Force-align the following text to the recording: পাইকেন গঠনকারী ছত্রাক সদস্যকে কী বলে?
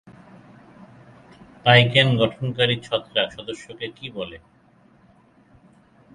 পাইকেন 1.65 2.07
গঠনকারী 2.17 2.75
ছত্রাক 2.83 3.27
সদস্যকে 3.37 3.87
কী 3.97 4.07
বলে? 4.09 4.37